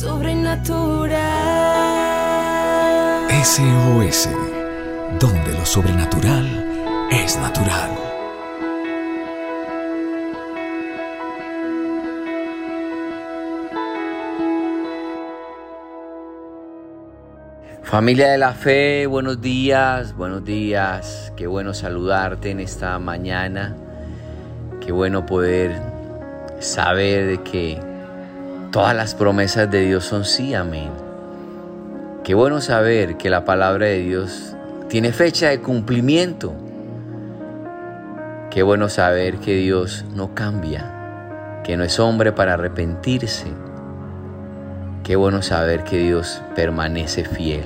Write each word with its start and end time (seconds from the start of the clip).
sobrenatural. 0.00 1.10
SOS, 3.44 4.30
donde 5.18 5.52
lo 5.52 5.66
sobrenatural 5.66 6.46
es 7.12 7.36
natural. 7.36 7.90
Familia 17.82 18.30
de 18.30 18.38
la 18.38 18.54
fe, 18.54 19.06
buenos 19.06 19.42
días, 19.42 20.16
buenos 20.16 20.42
días. 20.46 21.30
Qué 21.36 21.46
bueno 21.46 21.74
saludarte 21.74 22.50
en 22.50 22.60
esta 22.60 22.98
mañana. 22.98 23.76
Qué 24.80 24.92
bueno 24.92 25.26
poder 25.26 25.78
saber 26.58 27.26
de 27.26 27.42
que 27.42 27.89
todas 28.70 28.94
las 28.94 29.14
promesas 29.14 29.70
de 29.70 29.80
Dios 29.80 30.04
son 30.04 30.24
sí, 30.24 30.54
amén. 30.54 30.90
Qué 32.22 32.34
bueno 32.34 32.60
saber 32.60 33.16
que 33.16 33.30
la 33.30 33.44
palabra 33.44 33.86
de 33.86 33.98
Dios 33.98 34.54
tiene 34.88 35.12
fecha 35.12 35.48
de 35.48 35.60
cumplimiento. 35.60 36.52
Qué 38.50 38.62
bueno 38.62 38.88
saber 38.88 39.38
que 39.38 39.54
Dios 39.56 40.04
no 40.14 40.34
cambia, 40.34 41.60
que 41.64 41.76
no 41.76 41.84
es 41.84 41.98
hombre 41.98 42.32
para 42.32 42.54
arrepentirse. 42.54 43.46
Qué 45.02 45.16
bueno 45.16 45.42
saber 45.42 45.82
que 45.82 45.98
Dios 45.98 46.40
permanece 46.54 47.24
fiel. 47.24 47.64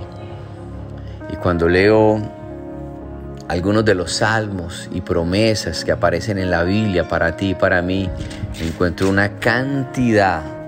Y 1.31 1.37
cuando 1.37 1.69
leo 1.69 2.23
algunos 3.49 3.85
de 3.85 3.95
los 3.95 4.13
salmos 4.13 4.89
y 4.93 5.03
promesas 5.03 5.85
que 5.85 5.93
aparecen 5.93 6.39
en 6.39 6.51
la 6.51 6.63
Biblia 6.63 7.09
para 7.09 7.37
ti 7.37 7.51
y 7.51 7.55
para 7.55 7.83
mí, 7.83 8.09
encuentro 8.61 9.11
una 9.11 9.39
cantidad 9.39 10.64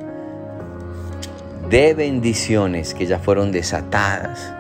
de 1.68 1.94
bendiciones 1.94 2.94
que 2.94 3.06
ya 3.06 3.18
fueron 3.18 3.50
desatadas. 3.50 4.52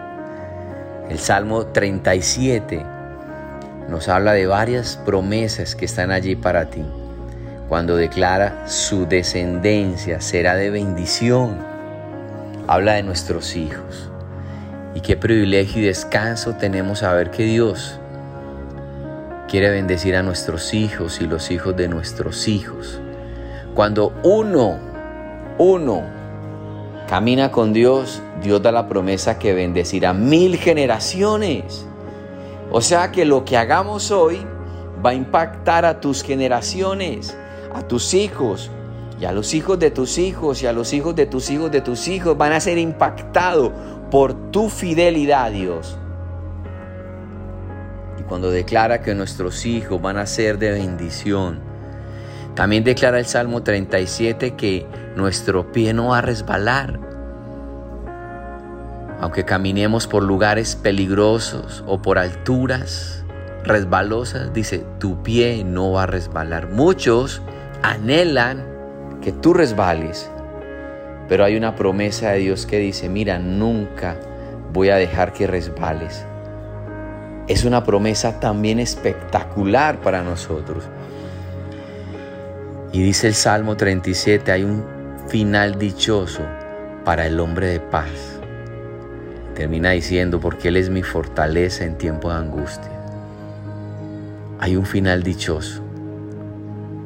El 1.08 1.20
Salmo 1.20 1.66
37 1.66 2.84
nos 3.88 4.08
habla 4.08 4.32
de 4.32 4.48
varias 4.48 4.96
promesas 5.06 5.76
que 5.76 5.84
están 5.84 6.10
allí 6.10 6.34
para 6.34 6.68
ti. 6.68 6.84
Cuando 7.68 7.96
declara 7.96 8.66
su 8.66 9.06
descendencia 9.06 10.20
será 10.20 10.56
de 10.56 10.70
bendición. 10.70 11.58
Habla 12.66 12.94
de 12.94 13.04
nuestros 13.04 13.54
hijos. 13.54 14.10
Y 14.96 15.00
qué 15.00 15.16
privilegio 15.16 15.82
y 15.82 15.86
descanso 15.86 16.54
tenemos 16.54 17.00
saber 17.00 17.30
que 17.30 17.44
Dios 17.44 18.00
quiere 19.48 19.70
bendecir 19.70 20.16
a 20.16 20.24
nuestros 20.24 20.74
hijos 20.74 21.20
y 21.20 21.26
los 21.28 21.52
hijos 21.52 21.76
de 21.76 21.86
nuestros 21.86 22.48
hijos. 22.48 23.00
Cuando 23.74 24.12
uno, 24.24 24.78
uno 25.58 26.16
Camina 27.08 27.52
con 27.52 27.72
Dios, 27.72 28.20
Dios 28.42 28.60
da 28.62 28.72
la 28.72 28.88
promesa 28.88 29.38
que 29.38 29.54
bendecirá 29.54 30.12
mil 30.12 30.56
generaciones. 30.56 31.86
O 32.72 32.80
sea 32.80 33.12
que 33.12 33.24
lo 33.24 33.44
que 33.44 33.56
hagamos 33.56 34.10
hoy 34.10 34.44
va 35.04 35.10
a 35.10 35.14
impactar 35.14 35.84
a 35.84 36.00
tus 36.00 36.24
generaciones, 36.24 37.36
a 37.72 37.82
tus 37.82 38.12
hijos, 38.12 38.72
y 39.20 39.24
a 39.24 39.32
los 39.32 39.54
hijos 39.54 39.78
de 39.78 39.92
tus 39.92 40.18
hijos, 40.18 40.62
y 40.62 40.66
a 40.66 40.72
los 40.72 40.92
hijos 40.92 41.14
de 41.14 41.26
tus 41.26 41.48
hijos 41.48 41.70
de 41.70 41.80
tus 41.80 42.08
hijos 42.08 42.36
van 42.36 42.52
a 42.52 42.60
ser 42.60 42.76
impactados 42.76 43.70
por 44.10 44.50
tu 44.50 44.68
fidelidad 44.68 45.52
Dios. 45.52 45.96
Y 48.18 48.22
cuando 48.22 48.50
declara 48.50 49.00
que 49.00 49.14
nuestros 49.14 49.64
hijos 49.64 50.02
van 50.02 50.16
a 50.18 50.26
ser 50.26 50.58
de 50.58 50.72
bendición, 50.72 51.60
también 52.56 52.84
declara 52.84 53.18
el 53.18 53.26
Salmo 53.26 53.62
37 53.62 54.54
que 54.56 54.86
nuestro 55.14 55.70
pie 55.72 55.92
no 55.92 56.08
va 56.08 56.18
a 56.18 56.22
resbalar. 56.22 56.98
Aunque 59.20 59.44
caminemos 59.44 60.06
por 60.06 60.22
lugares 60.22 60.74
peligrosos 60.74 61.84
o 61.86 62.00
por 62.00 62.18
alturas 62.18 63.24
resbalosas, 63.62 64.54
dice, 64.54 64.86
tu 64.98 65.22
pie 65.22 65.64
no 65.64 65.92
va 65.92 66.04
a 66.04 66.06
resbalar. 66.06 66.70
Muchos 66.70 67.42
anhelan 67.82 68.64
que 69.20 69.32
tú 69.32 69.52
resbales, 69.52 70.30
pero 71.28 71.44
hay 71.44 71.56
una 71.56 71.76
promesa 71.76 72.30
de 72.30 72.38
Dios 72.38 72.64
que 72.64 72.78
dice, 72.78 73.10
mira, 73.10 73.38
nunca 73.38 74.16
voy 74.72 74.88
a 74.88 74.96
dejar 74.96 75.34
que 75.34 75.46
resbales. 75.46 76.24
Es 77.48 77.64
una 77.64 77.84
promesa 77.84 78.40
también 78.40 78.78
espectacular 78.78 80.00
para 80.00 80.22
nosotros. 80.22 80.88
Y 82.92 83.02
dice 83.02 83.28
el 83.28 83.34
Salmo 83.34 83.76
37, 83.76 84.52
hay 84.52 84.62
un 84.62 84.84
final 85.28 85.78
dichoso 85.78 86.42
para 87.04 87.26
el 87.26 87.40
hombre 87.40 87.68
de 87.68 87.80
paz. 87.80 88.40
Termina 89.54 89.90
diciendo, 89.90 90.40
porque 90.40 90.68
Él 90.68 90.76
es 90.76 90.88
mi 90.88 91.02
fortaleza 91.02 91.84
en 91.84 91.98
tiempo 91.98 92.30
de 92.30 92.36
angustia. 92.36 92.90
Hay 94.60 94.76
un 94.76 94.86
final 94.86 95.22
dichoso 95.22 95.82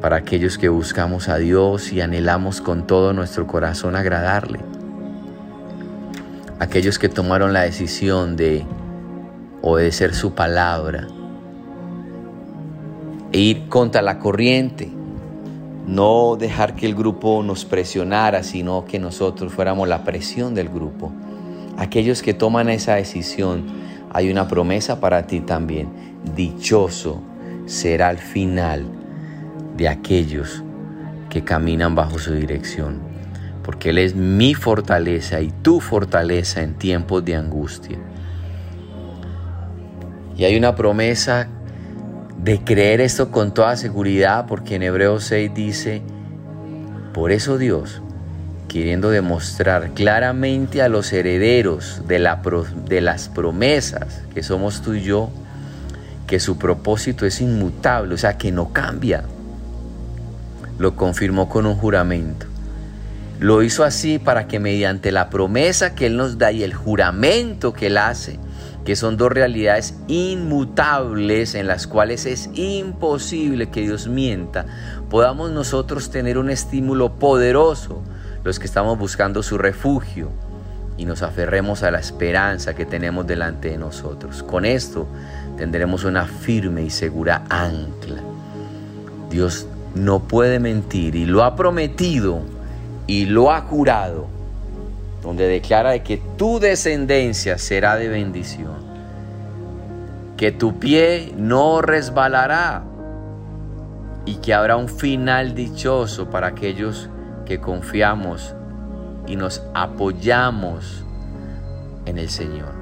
para 0.01 0.17
aquellos 0.17 0.59
que 0.59 0.69
buscamos 0.69 1.29
a 1.29 1.37
Dios 1.37 1.93
y 1.93 2.01
anhelamos 2.01 2.61
con 2.61 2.87
todo 2.87 3.13
nuestro 3.13 3.47
corazón 3.47 3.97
agradarle. 3.97 4.61
Aquellos 6.59 6.99
que 6.99 7.09
tomaron 7.09 7.53
la 7.53 7.63
decisión 7.63 8.37
de 8.37 8.65
obedecer 9.63 10.15
su 10.15 10.35
palabra 10.35 11.07
e 13.33 13.39
ir 13.39 13.69
contra 13.69 14.03
la 14.03 14.19
corriente 14.19 15.00
no 15.91 16.37
dejar 16.37 16.77
que 16.77 16.87
el 16.87 16.95
grupo 16.95 17.43
nos 17.43 17.65
presionara, 17.65 18.45
sino 18.45 18.85
que 18.85 19.01
nosotros 19.01 19.53
fuéramos 19.53 19.89
la 19.89 20.05
presión 20.05 20.55
del 20.55 20.69
grupo. 20.69 21.13
Aquellos 21.77 22.23
que 22.23 22.33
toman 22.33 22.69
esa 22.69 22.95
decisión, 22.95 23.65
hay 24.13 24.31
una 24.31 24.47
promesa 24.47 25.01
para 25.01 25.27
ti 25.27 25.41
también. 25.41 25.89
Dichoso 26.37 27.21
será 27.67 28.11
el 28.11 28.19
final 28.19 28.85
de 29.77 29.89
aquellos 29.89 30.63
que 31.29 31.43
caminan 31.43 31.97
bajo 31.97 32.21
su 32.21 32.35
dirección, 32.35 33.01
porque 33.65 33.91
Él 33.91 33.99
es 33.99 34.15
mi 34.15 34.55
fortaleza 34.55 35.41
y 35.41 35.51
tu 35.51 35.81
fortaleza 35.81 36.63
en 36.63 36.75
tiempos 36.75 37.25
de 37.25 37.35
angustia. 37.35 37.99
Y 40.37 40.45
hay 40.45 40.57
una 40.57 40.77
promesa 40.77 41.49
de 42.43 42.65
creer 42.65 43.01
esto 43.01 43.31
con 43.31 43.53
toda 43.53 43.77
seguridad, 43.77 44.47
porque 44.47 44.77
en 44.77 44.83
Hebreos 44.83 45.25
6 45.25 45.53
dice, 45.55 46.03
por 47.13 47.33
eso 47.33 47.59
Dios, 47.59 48.01
queriendo 48.69 49.11
demostrar 49.11 49.91
claramente 49.91 50.81
a 50.81 50.89
los 50.89 51.13
herederos 51.13 52.03
de, 52.07 52.19
de 52.87 53.01
las 53.01 53.29
promesas 53.29 54.23
que 54.33 54.43
somos 54.43 54.81
tú 54.81 54.95
y 54.95 55.03
yo, 55.03 55.31
que 56.27 56.41
su 56.41 56.57
propósito 56.57 57.27
es 57.27 57.41
inmutable, 57.41 58.15
o 58.15 58.19
sea, 58.19 58.39
que 58.39 58.53
no 58.53 58.73
cambia, 58.73 59.25
lo 60.79 60.97
confirmó 60.97 61.49
con 61.49 61.67
un 61.67 61.75
juramento. 61.75 62.47
Lo 63.39 63.63
hizo 63.63 63.85
así 63.85 64.19
para 64.19 64.47
que 64.47 64.61
mediante 64.61 65.13
la 65.13 65.29
promesa 65.29 65.95
que 65.95 66.07
Él 66.07 66.17
nos 66.17 66.39
da 66.39 66.53
y 66.53 66.63
el 66.63 66.73
juramento 66.73 67.73
que 67.73 67.89
Él 67.89 67.99
hace, 67.99 68.39
que 68.85 68.97
son 68.97 69.17
dos 69.17 69.31
realidades 69.31 69.95
inmutables 70.09 71.55
en 71.55 71.67
las 71.67 71.87
cuales 71.87 72.27
es 72.27 72.51
imposible 72.55 73.71
que 73.71 73.83
Dios 73.83 74.09
mienta, 74.09 74.67
podamos 75.11 75.51
nosotros 75.51 76.11
tener 76.11 76.39
un 76.39 76.51
estímulo 76.51 77.19
poderoso, 77.19 78.03
los 78.43 78.59
que 78.59 78.67
estamos 78.67 78.99
buscando 78.99 79.43
su 79.43 79.59
refugio, 79.59 80.31
y 80.97 81.05
nos 81.05 81.23
aferremos 81.23 81.83
a 81.83 81.91
la 81.91 81.99
esperanza 81.99 82.75
que 82.75 82.85
tenemos 82.85 83.27
delante 83.27 83.71
de 83.71 83.79
nosotros. 83.79 84.43
Con 84.43 84.65
esto 84.65 85.07
tendremos 85.57 86.05
una 86.05 86.27
firme 86.27 86.83
y 86.83 86.91
segura 86.91 87.45
ancla. 87.49 88.21
Dios 89.31 89.67
no 89.95 90.21
puede 90.21 90.59
mentir 90.59 91.15
y 91.17 91.25
lo 91.25 91.43
ha 91.43 91.57
prometido 91.57 92.43
y 93.07 93.27
lo 93.27 93.51
ha 93.51 93.63
jurado 93.63 94.40
donde 95.23 95.47
declara 95.47 95.91
de 95.91 96.03
que 96.03 96.19
tu 96.37 96.59
descendencia 96.61 97.59
será 97.59 97.97
de 97.97 98.09
bendición, 98.09 98.77
que 100.37 100.53
tu 100.53 100.79
pie 100.79 101.33
no 101.37 101.83
resbalará 101.83 102.85
y 104.25 104.37
que 104.37 104.55
habrá 104.55 104.77
un 104.77 104.89
final 104.89 105.55
dichoso 105.55 106.31
para 106.31 106.49
aquellos 106.49 107.09
que 107.45 107.61
confiamos 107.61 108.55
y 109.27 109.37
nos 109.37 109.63
apoyamos 109.75 111.05
en 112.07 112.19
el 112.19 112.31
Señor. 112.31 112.81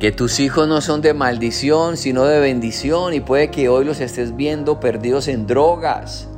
Que 0.00 0.12
tus 0.12 0.40
hijos 0.40 0.68
no 0.68 0.80
son 0.80 1.00
de 1.00 1.14
maldición, 1.14 1.96
sino 1.96 2.24
de 2.24 2.40
bendición 2.40 3.14
y 3.14 3.20
puede 3.20 3.50
que 3.50 3.68
hoy 3.68 3.84
los 3.84 4.00
estés 4.00 4.36
viendo 4.36 4.78
perdidos 4.78 5.26
en 5.28 5.46
drogas 5.46 6.28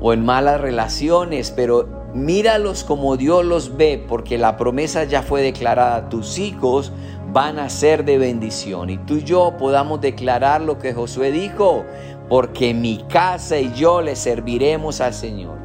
o 0.00 0.12
en 0.12 0.24
malas 0.24 0.60
relaciones, 0.60 1.50
pero 1.50 2.03
míralos 2.14 2.84
como 2.84 3.16
Dios 3.16 3.44
los 3.44 3.76
ve, 3.76 4.02
porque 4.08 4.38
la 4.38 4.56
promesa 4.56 5.04
ya 5.04 5.22
fue 5.22 5.42
declarada. 5.42 6.08
Tus 6.08 6.38
hijos 6.38 6.92
van 7.32 7.58
a 7.58 7.68
ser 7.68 8.04
de 8.04 8.16
bendición. 8.16 8.88
Y 8.90 8.98
tú 8.98 9.16
y 9.16 9.24
yo 9.24 9.56
podamos 9.58 10.00
declarar 10.00 10.60
lo 10.62 10.78
que 10.78 10.94
Josué 10.94 11.32
dijo, 11.32 11.84
porque 12.28 12.72
mi 12.72 12.98
casa 13.08 13.58
y 13.58 13.72
yo 13.74 14.00
le 14.00 14.16
serviremos 14.16 15.00
al 15.00 15.12
Señor. 15.12 15.58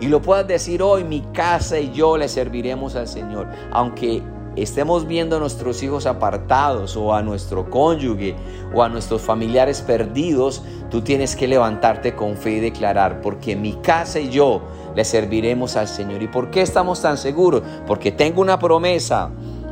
y 0.00 0.08
lo 0.08 0.22
puedas 0.22 0.48
decir 0.48 0.82
hoy, 0.82 1.04
mi 1.04 1.20
casa 1.20 1.78
y 1.78 1.92
yo 1.92 2.16
le 2.16 2.28
serviremos 2.28 2.96
al 2.96 3.06
Señor. 3.06 3.46
Aunque 3.70 4.22
estemos 4.56 5.06
viendo 5.06 5.36
a 5.36 5.40
nuestros 5.40 5.82
hijos 5.82 6.06
apartados 6.06 6.96
o 6.96 7.14
a 7.14 7.22
nuestro 7.22 7.68
cónyuge 7.68 8.34
o 8.74 8.82
a 8.82 8.88
nuestros 8.88 9.20
familiares 9.20 9.82
perdidos, 9.82 10.62
tú 10.90 11.02
tienes 11.02 11.36
que 11.36 11.46
levantarte 11.46 12.14
con 12.14 12.36
fe 12.36 12.52
y 12.52 12.60
declarar, 12.60 13.20
porque 13.20 13.56
mi 13.56 13.74
casa 13.74 14.20
y 14.20 14.30
yo 14.30 14.62
le 14.94 15.04
serviremos 15.04 15.76
al 15.76 15.88
Señor. 15.88 16.22
¿Y 16.22 16.28
por 16.28 16.50
qué 16.50 16.62
estamos 16.62 17.02
tan 17.02 17.16
seguros? 17.16 17.62
Porque 17.86 18.12
tengo 18.12 18.40
una 18.40 18.58
promesa 18.58 19.30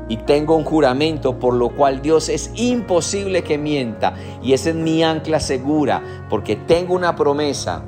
y 0.08 0.16
tengo 0.18 0.56
un 0.56 0.64
juramento 0.64 1.38
por 1.38 1.54
lo 1.54 1.70
cual 1.70 2.00
Dios 2.00 2.28
es 2.28 2.50
imposible 2.54 3.42
que 3.42 3.58
mienta 3.58 4.14
y 4.42 4.54
esa 4.54 4.70
es 4.70 4.74
mi 4.74 5.04
ancla 5.04 5.38
segura 5.38 6.02
porque 6.30 6.56
tengo 6.56 6.94
una 6.94 7.14
promesa 7.14 7.82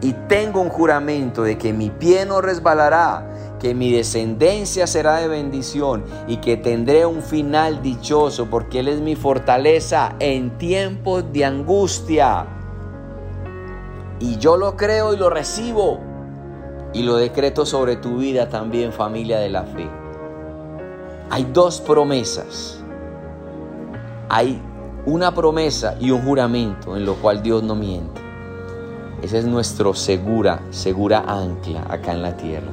y 0.00 0.14
tengo 0.28 0.60
un 0.60 0.70
juramento 0.70 1.42
de 1.42 1.58
que 1.58 1.72
mi 1.72 1.90
pie 1.90 2.24
no 2.24 2.40
resbalará 2.40 3.36
que 3.58 3.74
mi 3.74 3.90
descendencia 3.92 4.86
será 4.86 5.16
de 5.16 5.28
bendición 5.28 6.04
y 6.28 6.38
que 6.38 6.56
tendré 6.56 7.06
un 7.06 7.22
final 7.22 7.82
dichoso 7.82 8.46
porque 8.50 8.80
Él 8.80 8.88
es 8.88 9.00
mi 9.00 9.16
fortaleza 9.16 10.14
en 10.20 10.58
tiempos 10.58 11.24
de 11.32 11.44
angustia. 11.44 12.46
Y 14.20 14.36
yo 14.36 14.56
lo 14.56 14.76
creo 14.76 15.14
y 15.14 15.16
lo 15.16 15.30
recibo 15.30 16.00
y 16.96 17.02
lo 17.02 17.16
decreto 17.18 17.66
sobre 17.66 17.96
tu 17.96 18.16
vida 18.16 18.48
también 18.48 18.90
familia 18.90 19.38
de 19.38 19.50
la 19.50 19.64
fe. 19.64 19.86
Hay 21.28 21.46
dos 21.52 21.82
promesas. 21.82 22.80
Hay 24.30 24.58
una 25.04 25.34
promesa 25.34 25.96
y 26.00 26.10
un 26.10 26.22
juramento 26.22 26.96
en 26.96 27.04
lo 27.04 27.16
cual 27.16 27.42
Dios 27.42 27.62
no 27.62 27.74
miente. 27.74 28.22
Esa 29.20 29.36
es 29.36 29.44
nuestra 29.44 29.92
segura, 29.92 30.62
segura 30.70 31.22
ancla 31.28 31.84
acá 31.90 32.12
en 32.12 32.22
la 32.22 32.34
tierra. 32.38 32.72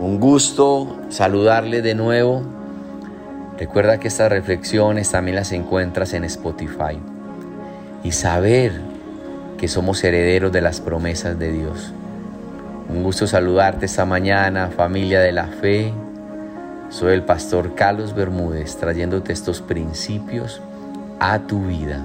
Un 0.00 0.18
gusto 0.18 0.96
saludarle 1.10 1.80
de 1.80 1.94
nuevo. 1.94 2.42
Recuerda 3.56 4.00
que 4.00 4.08
estas 4.08 4.30
reflexiones 4.30 5.12
también 5.12 5.36
las 5.36 5.52
encuentras 5.52 6.12
en 6.12 6.24
Spotify. 6.24 6.98
Y 8.02 8.10
saber 8.10 8.72
que 9.58 9.68
somos 9.68 10.02
herederos 10.02 10.50
de 10.50 10.60
las 10.60 10.80
promesas 10.80 11.38
de 11.38 11.52
Dios. 11.52 11.92
Un 12.88 13.02
gusto 13.02 13.26
saludarte 13.26 13.86
esta 13.86 14.04
mañana, 14.04 14.70
familia 14.74 15.20
de 15.20 15.32
la 15.32 15.46
fe. 15.46 15.92
Soy 16.90 17.14
el 17.14 17.22
pastor 17.22 17.74
Carlos 17.74 18.14
Bermúdez 18.14 18.76
trayéndote 18.76 19.32
estos 19.32 19.60
principios 19.62 20.60
a 21.18 21.38
tu 21.40 21.66
vida. 21.66 22.00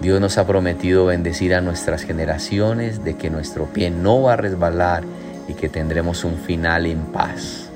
Dios 0.00 0.20
nos 0.20 0.36
ha 0.36 0.46
prometido 0.46 1.06
bendecir 1.06 1.54
a 1.54 1.60
nuestras 1.60 2.02
generaciones, 2.02 3.02
de 3.02 3.16
que 3.16 3.30
nuestro 3.30 3.66
pie 3.66 3.90
no 3.90 4.22
va 4.22 4.34
a 4.34 4.36
resbalar 4.36 5.04
y 5.48 5.54
que 5.54 5.68
tendremos 5.68 6.24
un 6.24 6.36
final 6.36 6.86
en 6.86 6.98
paz, 7.06 7.68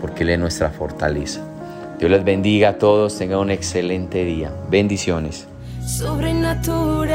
porque 0.00 0.24
Él 0.24 0.30
es 0.30 0.38
nuestra 0.38 0.70
fortaleza. 0.70 1.40
Dios 1.98 2.10
les 2.10 2.24
bendiga 2.24 2.70
a 2.70 2.78
todos, 2.78 3.16
tengan 3.16 3.38
un 3.38 3.50
excelente 3.50 4.24
día. 4.24 4.50
Bendiciones. 4.68 5.46
Sobrenatural. 5.86 7.12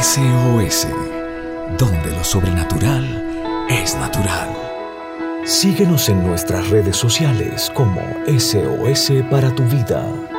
SOS, 0.00 0.86
donde 1.78 2.10
lo 2.10 2.24
sobrenatural 2.24 3.66
es 3.68 3.94
natural. 3.96 4.48
Síguenos 5.44 6.08
en 6.08 6.24
nuestras 6.26 6.68
redes 6.70 6.96
sociales 6.96 7.70
como 7.74 8.00
SOS 8.26 9.12
para 9.30 9.54
tu 9.54 9.64
vida. 9.64 10.31